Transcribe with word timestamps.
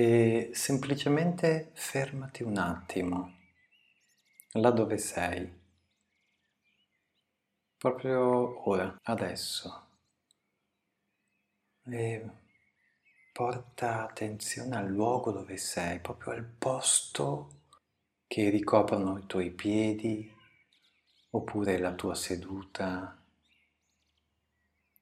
e 0.00 0.52
semplicemente 0.54 1.72
fermati 1.74 2.42
un 2.42 2.56
attimo, 2.56 3.34
là 4.52 4.70
dove 4.70 4.96
sei, 4.96 5.46
proprio 7.76 8.66
ora, 8.66 8.96
adesso. 9.02 9.88
E 11.84 12.30
porta 13.30 14.04
attenzione 14.04 14.74
al 14.74 14.88
luogo 14.88 15.32
dove 15.32 15.58
sei, 15.58 16.00
proprio 16.00 16.32
al 16.32 16.46
posto 16.46 17.64
che 18.26 18.48
ricoprono 18.48 19.18
i 19.18 19.26
tuoi 19.26 19.50
piedi 19.50 20.34
oppure 21.32 21.76
la 21.76 21.92
tua 21.92 22.14
seduta. 22.14 23.22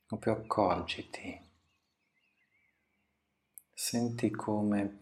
Proprio 0.06 0.32
accorgiti. 0.32 1.47
Senti 3.90 4.28
come 4.30 4.98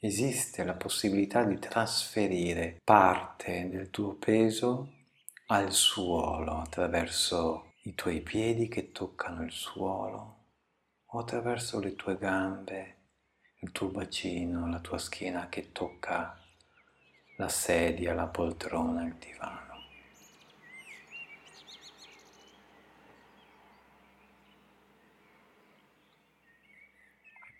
esiste 0.00 0.64
la 0.64 0.72
possibilità 0.72 1.44
di 1.44 1.58
trasferire 1.58 2.80
parte 2.82 3.68
del 3.68 3.90
tuo 3.90 4.14
peso 4.14 4.94
al 5.48 5.72
suolo 5.72 6.52
attraverso 6.52 7.74
i 7.82 7.94
tuoi 7.94 8.22
piedi 8.22 8.68
che 8.68 8.92
toccano 8.92 9.42
il 9.42 9.52
suolo 9.52 10.44
o 11.04 11.18
attraverso 11.18 11.80
le 11.80 11.94
tue 11.94 12.16
gambe, 12.16 12.96
il 13.60 13.72
tuo 13.72 13.88
bacino, 13.88 14.70
la 14.70 14.80
tua 14.80 14.96
schiena 14.96 15.50
che 15.50 15.70
tocca 15.70 16.40
la 17.36 17.48
sedia, 17.50 18.14
la 18.14 18.26
poltrona, 18.26 19.04
il 19.04 19.16
divano. 19.16 19.71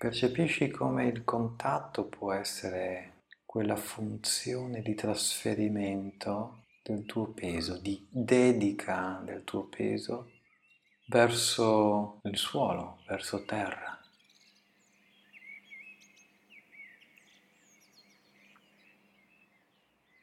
Percepisci 0.03 0.69
come 0.69 1.06
il 1.06 1.22
contatto 1.22 2.06
può 2.06 2.33
essere 2.33 3.27
quella 3.47 3.77
funzione 3.77 4.83
di 4.83 4.97
trasferimento 4.97 6.64
del 6.83 7.05
tuo 7.06 7.28
peso, 7.28 7.78
di 7.78 8.05
dedica 8.11 9.22
del 9.25 9.44
tuo 9.44 9.62
peso 9.62 10.33
verso 11.06 12.19
il 12.25 12.36
suolo, 12.36 13.03
verso 13.06 13.44
terra. 13.44 13.97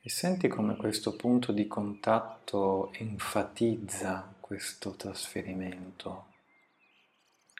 E 0.01 0.09
senti 0.09 0.49
come 0.49 0.75
questo 0.75 1.15
punto 1.15 1.53
di 1.53 1.67
contatto 1.67 2.91
enfatizza 2.91 4.35
questo 4.41 4.97
trasferimento, 4.97 6.33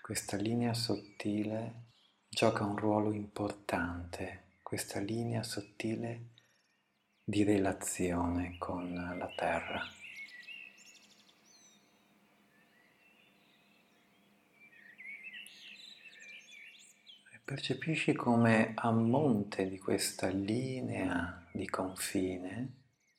questa 0.02 0.36
linea 0.36 0.74
sottile 0.74 1.88
gioca 2.30 2.64
un 2.64 2.78
ruolo 2.78 3.12
importante 3.12 4.44
questa 4.62 5.00
linea 5.00 5.42
sottile 5.42 6.28
di 7.24 7.44
relazione 7.44 8.56
con 8.60 8.94
la 8.94 9.34
terra. 9.36 9.82
Percepisci 17.44 18.14
come 18.14 18.74
a 18.76 18.92
monte 18.92 19.68
di 19.68 19.80
questa 19.80 20.28
linea 20.28 21.48
di 21.52 21.68
confine, 21.68 22.74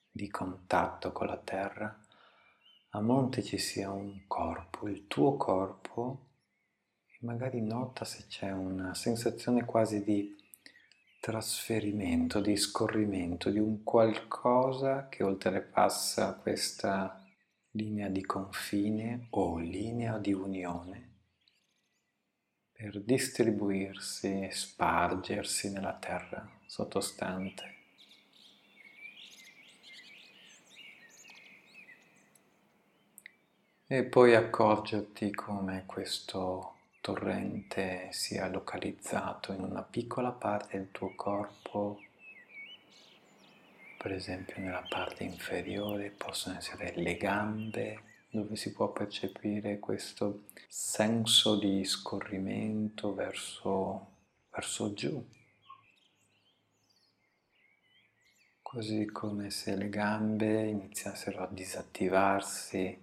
di 0.08 0.28
contatto 0.28 1.10
con 1.10 1.26
la 1.26 1.36
terra, 1.36 2.00
a 2.90 3.00
monte 3.00 3.42
ci 3.42 3.58
sia 3.58 3.90
un 3.90 4.28
corpo, 4.28 4.88
il 4.88 5.08
tuo 5.08 5.36
corpo 5.36 6.29
magari 7.20 7.60
nota 7.60 8.04
se 8.04 8.24
c'è 8.28 8.50
una 8.50 8.94
sensazione 8.94 9.64
quasi 9.64 10.02
di 10.02 10.36
trasferimento, 11.20 12.40
di 12.40 12.56
scorrimento, 12.56 13.50
di 13.50 13.58
un 13.58 13.82
qualcosa 13.82 15.08
che 15.08 15.22
oltrepassa 15.22 16.34
questa 16.34 17.22
linea 17.72 18.08
di 18.08 18.24
confine 18.24 19.26
o 19.30 19.58
linea 19.58 20.18
di 20.18 20.32
unione 20.32 21.08
per 22.72 23.02
distribuirsi 23.02 24.40
e 24.40 24.50
spargersi 24.50 25.70
nella 25.70 25.94
terra 25.94 26.48
sottostante. 26.64 27.74
E 33.86 34.04
poi 34.04 34.34
accorgerti 34.34 35.30
come 35.32 35.82
questo 35.84 36.79
torrente 37.00 38.08
sia 38.10 38.48
localizzato 38.48 39.52
in 39.52 39.62
una 39.62 39.82
piccola 39.82 40.30
parte 40.30 40.76
del 40.76 40.90
tuo 40.90 41.14
corpo, 41.14 42.00
per 43.96 44.12
esempio 44.12 44.60
nella 44.60 44.84
parte 44.88 45.24
inferiore, 45.24 46.10
possono 46.10 46.56
essere 46.58 46.92
le 46.96 47.16
gambe, 47.16 48.02
dove 48.30 48.54
si 48.56 48.72
può 48.72 48.92
percepire 48.92 49.78
questo 49.78 50.44
senso 50.68 51.58
di 51.58 51.84
scorrimento 51.84 53.12
verso, 53.14 54.06
verso 54.50 54.92
giù. 54.94 55.26
Così 58.62 59.04
come 59.06 59.50
se 59.50 59.74
le 59.74 59.88
gambe 59.88 60.68
iniziassero 60.68 61.42
a 61.42 61.48
disattivarsi 61.50 62.98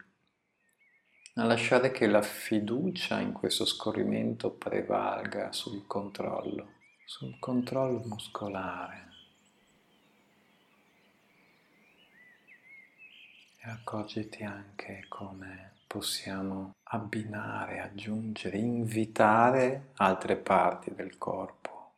a 1.40 1.44
lasciare 1.44 1.92
che 1.92 2.08
la 2.08 2.24
fiducia 2.24 3.20
in 3.20 3.32
questo 3.32 3.64
scorrimento 3.64 4.50
prevalga 4.50 5.52
sul 5.52 5.86
controllo, 5.86 6.74
sul 7.06 7.38
controllo 7.38 8.02
muscolare. 8.06 9.06
E 13.60 13.70
accorgiti 13.70 14.44
anche 14.44 15.06
come 15.08 15.74
possiamo 15.86 16.74
abbinare, 16.86 17.82
aggiungere, 17.82 18.58
invitare 18.58 19.92
altre 19.98 20.38
parti 20.38 20.92
del 20.96 21.20
corpo, 21.20 21.94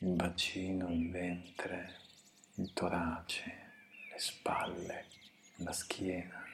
il 0.00 0.12
bacino, 0.12 0.92
il 0.92 1.10
ventre, 1.10 1.96
il 2.56 2.70
torace, 2.74 3.44
le 4.12 4.18
spalle, 4.18 5.06
la 5.56 5.72
schiena. 5.72 6.48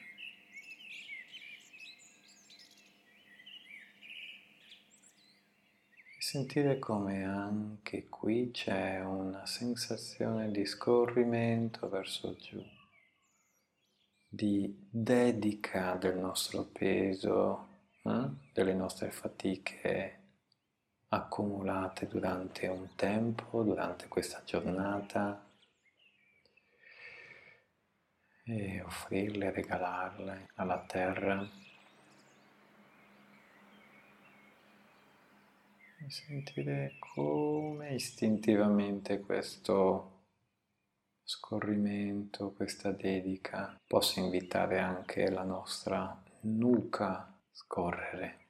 Sentire 6.29 6.77
come 6.77 7.23
anche 7.23 8.09
qui 8.09 8.51
c'è 8.51 8.99
una 8.99 9.45
sensazione 9.45 10.51
di 10.51 10.65
scorrimento 10.65 11.87
verso 11.87 12.35
giù, 12.35 12.61
di 14.27 14.89
dedica 14.91 15.95
del 15.95 16.17
nostro 16.17 16.65
peso, 16.65 17.69
eh? 18.03 18.29
delle 18.51 18.73
nostre 18.73 19.09
fatiche 19.09 20.19
accumulate 21.07 22.07
durante 22.07 22.67
un 22.67 22.89
tempo, 22.97 23.63
durante 23.63 24.09
questa 24.09 24.43
giornata 24.43 25.49
e 28.43 28.81
offrirle, 28.81 29.51
regalarle 29.51 30.49
alla 30.55 30.83
terra. 30.85 31.66
Sentire 36.07 36.95
come 36.99 37.93
istintivamente 37.93 39.19
questo 39.19 40.17
scorrimento, 41.23 42.53
questa 42.53 42.91
dedica 42.91 43.77
possa 43.85 44.19
invitare 44.19 44.79
anche 44.79 45.29
la 45.29 45.43
nostra 45.43 46.23
nuca 46.41 47.07
a 47.07 47.37
scorrere, 47.51 48.45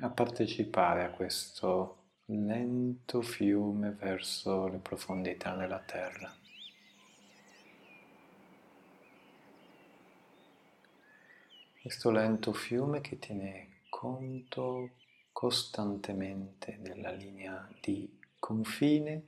a 0.00 0.10
partecipare 0.10 1.04
a 1.04 1.10
questo 1.10 1.94
lento 2.26 3.22
fiume 3.22 3.92
verso 3.92 4.66
le 4.66 4.78
profondità 4.78 5.54
della 5.54 5.80
terra. 5.80 6.30
Questo 11.80 12.10
lento 12.10 12.52
fiume 12.52 13.00
che 13.00 13.18
tiene 13.18 13.80
conto 13.88 14.90
costantemente 15.38 16.78
della 16.80 17.12
linea 17.12 17.70
di 17.80 18.18
confine 18.40 19.22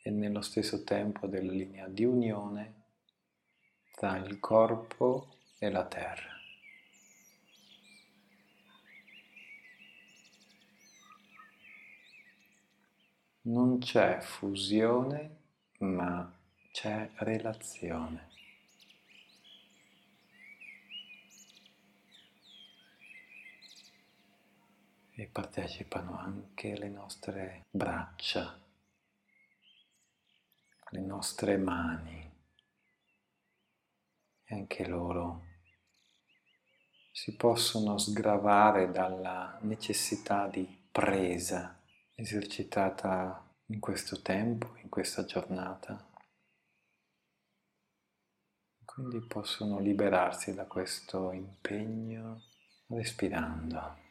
e 0.00 0.08
nello 0.08 0.40
stesso 0.40 0.84
tempo 0.84 1.26
della 1.26 1.50
linea 1.50 1.88
di 1.88 2.04
unione 2.04 2.74
tra 3.92 4.18
il 4.18 4.38
corpo 4.38 5.38
e 5.58 5.68
la 5.68 5.84
terra. 5.84 6.30
Non 13.40 13.78
c'è 13.80 14.20
fusione, 14.20 15.38
ma 15.78 16.32
c'è 16.70 17.10
relazione. 17.16 18.31
E 25.14 25.26
partecipano 25.26 26.18
anche 26.18 26.76
le 26.76 26.88
nostre 26.88 27.66
braccia, 27.70 28.58
le 30.90 31.00
nostre 31.00 31.56
mani 31.56 32.30
e 34.44 34.54
anche 34.54 34.86
loro 34.86 35.50
si 37.12 37.36
possono 37.36 37.98
sgravare 37.98 38.90
dalla 38.90 39.58
necessità 39.62 40.48
di 40.48 40.66
presa 40.90 41.78
esercitata 42.14 43.48
in 43.66 43.80
questo 43.80 44.22
tempo, 44.22 44.76
in 44.82 44.88
questa 44.88 45.24
giornata. 45.24 46.08
Quindi 48.84 49.20
possono 49.26 49.78
liberarsi 49.78 50.54
da 50.54 50.64
questo 50.66 51.32
impegno 51.32 52.42
respirando. 52.88 54.01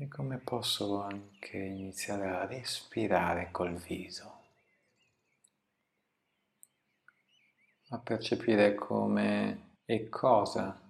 E 0.00 0.06
come 0.06 0.38
posso 0.38 1.00
anche 1.02 1.58
iniziare 1.58 2.28
a 2.28 2.46
respirare 2.46 3.50
col 3.50 3.74
viso, 3.74 4.42
a 7.88 7.98
percepire 7.98 8.76
come 8.76 9.78
e 9.84 10.08
cosa 10.08 10.80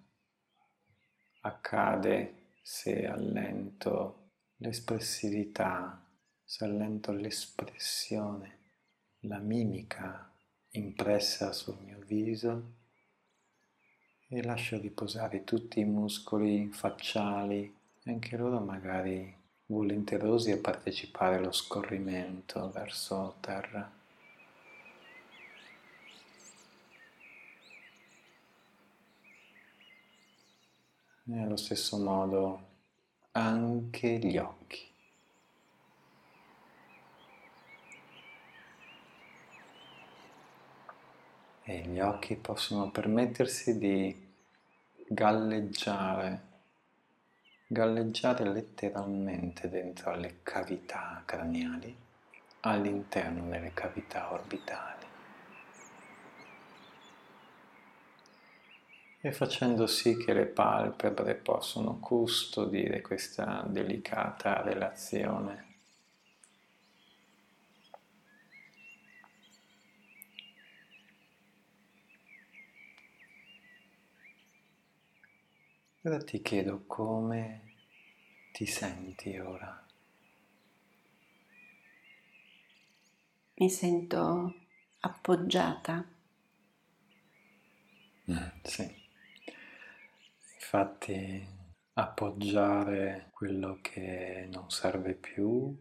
accade 1.40 2.50
se 2.60 3.06
allento 3.06 4.32
l'espressività, 4.56 6.06
se 6.44 6.64
allento 6.66 7.10
l'espressione, 7.12 8.58
la 9.20 9.38
mimica 9.38 10.30
impressa 10.72 11.54
sul 11.54 11.78
mio 11.82 12.00
viso. 12.00 12.74
E 14.28 14.42
lascio 14.42 14.78
riposare 14.78 15.44
tutti 15.44 15.80
i 15.80 15.86
muscoli 15.86 16.68
facciali 16.70 17.77
anche 18.10 18.36
loro 18.38 18.58
magari 18.60 19.34
volenterosi 19.66 20.50
a 20.50 20.56
partecipare 20.58 21.36
allo 21.36 21.52
scorrimento 21.52 22.70
verso 22.70 23.36
terra. 23.40 23.96
E 31.30 31.38
allo 31.42 31.56
stesso 31.56 31.98
modo 31.98 32.66
anche 33.32 34.18
gli 34.18 34.38
occhi. 34.38 34.86
E 41.64 41.80
gli 41.82 42.00
occhi 42.00 42.34
possono 42.36 42.90
permettersi 42.90 43.76
di 43.76 44.26
galleggiare 45.06 46.47
galleggiare 47.70 48.50
letteralmente 48.50 49.68
dentro 49.68 50.10
alle 50.10 50.38
cavità 50.42 51.22
craniali, 51.26 51.94
all'interno 52.60 53.46
delle 53.46 53.74
cavità 53.74 54.32
orbitali. 54.32 55.04
E 59.20 59.32
facendo 59.32 59.86
sì 59.86 60.16
che 60.16 60.32
le 60.32 60.46
palpebre 60.46 61.34
possano 61.34 61.98
custodire 61.98 63.02
questa 63.02 63.62
delicata 63.68 64.62
relazione. 64.62 65.67
Ora 76.02 76.22
ti 76.22 76.40
chiedo 76.42 76.84
come 76.86 77.74
ti 78.52 78.66
senti 78.66 79.36
ora. 79.36 79.84
Mi 83.54 83.68
sento 83.68 84.54
appoggiata. 85.00 86.08
Mm, 88.30 88.36
sì. 88.62 89.06
Infatti 90.54 91.46
appoggiare 91.94 93.30
quello 93.32 93.80
che 93.82 94.48
non 94.52 94.70
serve 94.70 95.14
più, 95.14 95.76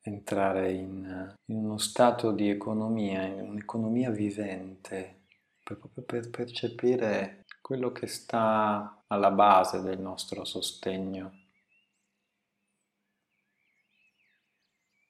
entrare 0.00 0.72
in, 0.72 1.34
in 1.44 1.56
uno 1.56 1.76
stato 1.76 2.32
di 2.32 2.48
economia, 2.48 3.22
in 3.22 3.40
un'economia 3.40 4.08
vivente, 4.10 5.24
proprio 5.62 6.02
per 6.02 6.30
percepire 6.30 7.39
quello 7.70 7.92
che 7.92 8.08
sta 8.08 9.04
alla 9.06 9.30
base 9.30 9.80
del 9.80 10.00
nostro 10.00 10.44
sostegno. 10.44 11.30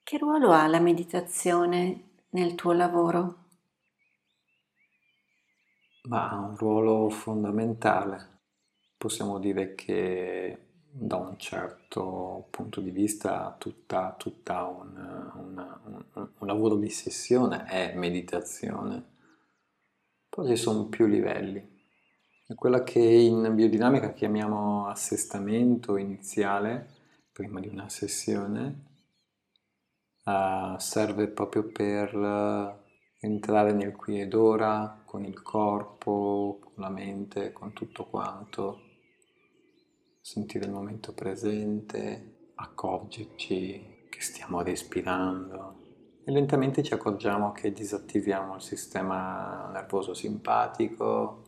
Che 0.02 0.18
ruolo 0.18 0.50
ha 0.52 0.66
la 0.66 0.78
meditazione 0.78 2.18
nel 2.32 2.54
tuo 2.56 2.72
lavoro? 2.72 3.44
Ma 6.02 6.28
ha 6.28 6.36
un 6.36 6.54
ruolo 6.58 7.08
fondamentale. 7.08 8.42
Possiamo 8.94 9.38
dire 9.38 9.74
che 9.74 10.82
da 10.90 11.16
un 11.16 11.38
certo 11.38 12.46
punto 12.50 12.82
di 12.82 12.90
vista 12.90 13.56
tutta, 13.58 14.14
tutta 14.18 14.64
un, 14.64 15.30
un, 15.34 15.78
un, 16.12 16.28
un 16.36 16.46
lavoro 16.46 16.76
di 16.76 16.90
sessione 16.90 17.64
è 17.64 17.94
meditazione. 17.94 19.02
Poi 20.28 20.46
ci 20.46 20.56
sono 20.56 20.88
più 20.88 21.06
livelli. 21.06 21.78
È 22.50 22.56
quella 22.56 22.82
che 22.82 22.99
in 22.99 23.55
biodinamica 23.55 24.12
chiamiamo 24.12 24.88
assestamento 24.88 25.97
iniziale, 25.97 26.88
prima 27.31 27.61
di 27.61 27.69
una 27.69 27.88
sessione, 27.88 28.87
uh, 30.25 30.76
serve 30.76 31.29
proprio 31.29 31.70
per 31.70 32.12
uh, 32.12 32.75
entrare 33.20 33.73
nel 33.73 33.94
qui 33.94 34.20
ed 34.20 34.35
ora, 34.35 35.00
con 35.05 35.25
il 35.25 35.41
corpo, 35.43 36.58
con 36.61 36.73
la 36.75 36.88
mente, 36.88 37.52
con 37.52 37.73
tutto 37.73 38.06
quanto, 38.06 38.81
sentire 40.20 40.65
il 40.65 40.72
momento 40.72 41.13
presente, 41.13 42.48
accorgerci 42.56 44.08
che 44.10 44.20
stiamo 44.20 44.60
respirando. 44.63 45.77
E 46.24 46.32
lentamente 46.32 46.82
ci 46.82 46.94
accorgiamo 46.94 47.53
che 47.53 47.70
disattiviamo 47.70 48.56
il 48.56 48.60
sistema 48.60 49.70
nervoso 49.72 50.15
simpatico, 50.15 51.44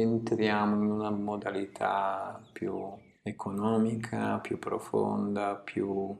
entriamo 0.00 0.74
in 0.82 0.90
una 0.90 1.10
modalità 1.10 2.42
più 2.52 2.74
economica, 3.22 4.38
più 4.38 4.58
profonda, 4.58 5.54
più 5.54 6.16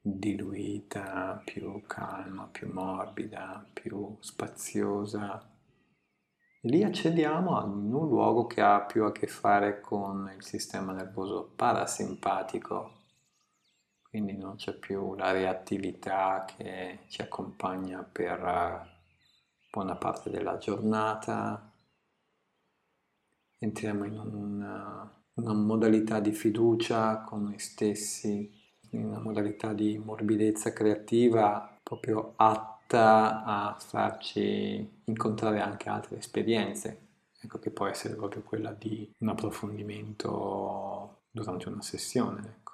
diluita, 0.00 1.40
più 1.44 1.82
calma, 1.86 2.48
più 2.50 2.72
morbida, 2.72 3.64
più 3.72 4.16
spaziosa. 4.20 5.40
Lì 6.62 6.82
accediamo 6.82 7.56
ad 7.56 7.68
un 7.68 7.88
luogo 8.08 8.46
che 8.46 8.60
ha 8.60 8.80
più 8.80 9.04
a 9.04 9.12
che 9.12 9.28
fare 9.28 9.80
con 9.80 10.30
il 10.36 10.42
sistema 10.42 10.92
nervoso 10.92 11.52
parasimpatico, 11.54 12.96
quindi 14.02 14.36
non 14.36 14.56
c'è 14.56 14.74
più 14.74 15.14
la 15.14 15.30
reattività 15.30 16.44
che 16.44 17.00
ci 17.06 17.22
accompagna 17.22 18.02
per 18.02 18.96
buona 19.70 19.94
parte 19.96 20.30
della 20.30 20.58
giornata, 20.58 21.67
entriamo 23.58 24.04
in 24.04 24.18
una, 24.18 25.22
una 25.34 25.52
modalità 25.52 26.20
di 26.20 26.32
fiducia 26.32 27.22
con 27.22 27.44
noi 27.44 27.58
stessi, 27.58 28.50
in 28.90 29.04
una 29.04 29.20
modalità 29.20 29.72
di 29.72 29.98
morbidezza 29.98 30.72
creativa 30.72 31.78
proprio 31.82 32.34
atta 32.36 33.44
a 33.44 33.76
farci 33.78 35.02
incontrare 35.04 35.60
anche 35.60 35.88
altre 35.88 36.18
esperienze. 36.18 37.06
Ecco 37.40 37.58
che 37.58 37.70
può 37.70 37.86
essere 37.86 38.14
proprio 38.14 38.42
quella 38.42 38.72
di 38.72 39.10
un 39.18 39.28
approfondimento 39.28 41.22
durante 41.30 41.68
una 41.68 41.82
sessione. 41.82 42.40
Ecco. 42.40 42.72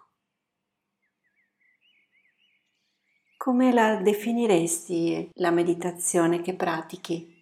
Come 3.36 3.72
la 3.72 3.96
definiresti 3.96 5.30
la 5.34 5.50
meditazione 5.50 6.40
che 6.40 6.54
pratichi? 6.54 7.33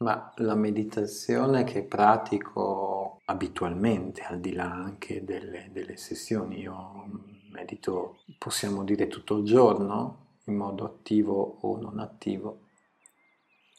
Ma 0.00 0.32
la 0.36 0.54
meditazione 0.54 1.64
che 1.64 1.82
pratico 1.82 3.20
abitualmente, 3.24 4.22
al 4.22 4.38
di 4.38 4.52
là 4.52 4.72
anche 4.72 5.24
delle, 5.24 5.70
delle 5.72 5.96
sessioni, 5.96 6.60
io 6.60 7.04
medito, 7.50 8.22
possiamo 8.38 8.84
dire, 8.84 9.08
tutto 9.08 9.38
il 9.38 9.44
giorno, 9.44 10.36
in 10.44 10.54
modo 10.54 10.84
attivo 10.84 11.58
o 11.62 11.80
non 11.80 11.98
attivo, 11.98 12.68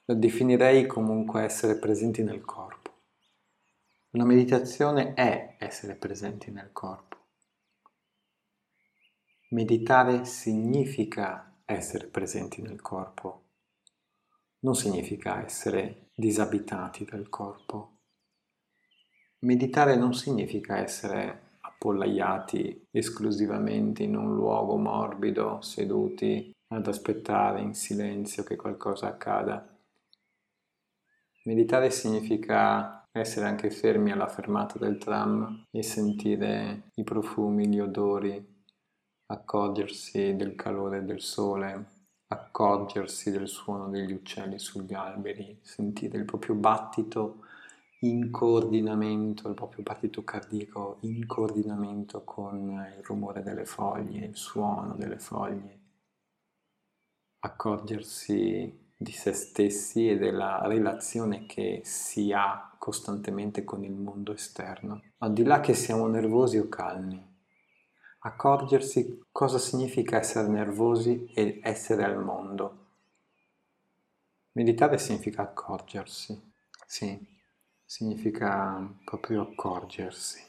la 0.05 0.13
definirei 0.13 0.85
comunque 0.87 1.43
essere 1.43 1.77
presenti 1.77 2.21
nel 2.21 2.43
corpo. 2.43 2.91
La 4.11 4.25
meditazione 4.25 5.13
è 5.13 5.55
essere 5.57 5.95
presenti 5.95 6.51
nel 6.51 6.73
corpo. 6.73 7.17
Meditare 9.51 10.25
significa 10.25 11.61
essere 11.63 12.07
presenti 12.07 12.61
nel 12.61 12.81
corpo, 12.81 13.43
non 14.59 14.75
significa 14.75 15.43
essere 15.45 16.08
disabitati 16.19 17.05
del 17.05 17.29
corpo. 17.29 17.99
Meditare 19.39 19.95
non 19.95 20.13
significa 20.13 20.77
essere 20.77 21.53
appollaiati 21.61 22.87
esclusivamente 22.91 24.03
in 24.03 24.17
un 24.17 24.35
luogo 24.35 24.75
morbido, 24.75 25.61
seduti 25.61 26.51
ad 26.73 26.85
aspettare 26.87 27.61
in 27.61 27.73
silenzio 27.73 28.43
che 28.43 28.57
qualcosa 28.57 29.07
accada. 29.07 29.65
Meditare 31.45 31.89
significa 31.89 33.07
essere 33.13 33.45
anche 33.45 33.71
fermi 33.71 34.11
alla 34.11 34.27
fermata 34.27 34.77
del 34.77 34.97
tram 34.97 35.67
e 35.71 35.81
sentire 35.81 36.91
i 36.95 37.03
profumi, 37.05 37.65
gli 37.67 37.79
odori, 37.79 38.45
accorgersi 39.27 40.35
del 40.35 40.53
calore 40.55 41.05
del 41.05 41.21
sole, 41.21 41.98
accorgersi 42.31 43.31
del 43.31 43.47
suono 43.47 43.89
degli 43.89 44.11
uccelli 44.11 44.59
sugli 44.59 44.93
alberi, 44.93 45.59
sentire 45.61 46.17
il 46.17 46.25
proprio 46.25 46.55
battito 46.55 47.45
in 48.01 48.29
coordinamento, 48.29 49.47
il 49.47 49.55
proprio 49.55 49.83
battito 49.83 50.23
cardiaco 50.23 50.97
in 51.01 51.25
coordinamento 51.25 52.23
con 52.23 52.69
il 52.97 53.03
rumore 53.03 53.41
delle 53.41 53.65
foglie, 53.65 54.25
il 54.27 54.35
suono 54.35 54.95
delle 54.95 55.17
foglie, 55.17 55.79
accorgersi 57.39 58.87
di 58.95 59.11
se 59.11 59.33
stessi 59.33 60.09
e 60.09 60.17
della 60.17 60.61
relazione 60.65 61.45
che 61.45 61.81
si 61.83 62.31
ha 62.31 62.75
costantemente 62.77 63.63
con 63.63 63.83
il 63.83 63.93
mondo 63.93 64.33
esterno, 64.33 65.01
al 65.19 65.33
di 65.33 65.43
là 65.43 65.61
che 65.61 65.73
siamo 65.73 66.07
nervosi 66.07 66.57
o 66.57 66.69
calmi. 66.69 67.28
Accorgersi 68.19 69.25
cosa 69.31 69.57
significa 69.57 70.17
essere 70.17 70.47
nervosi 70.47 71.31
e 71.33 71.59
essere 71.63 72.03
al 72.03 72.23
mondo. 72.23 72.85
Meditare 74.53 74.97
significa 74.97 75.43
accorgersi, 75.43 76.51
sì 76.85 77.37
significa 77.89 78.87
proprio 79.03 79.41
accorgersi. 79.41 80.48